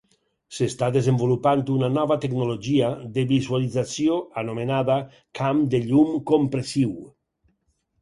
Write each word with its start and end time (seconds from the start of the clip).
S'està 0.59 0.87
desenvolupant 0.95 1.61
una 1.73 1.89
nova 1.97 2.17
tecnologia 2.23 2.89
de 3.19 3.27
visualització 3.35 4.19
anomenada 4.45 4.99
"camp 5.43 5.65
de 5.77 5.87
llum 5.89 6.21
compressiu". 6.35 7.01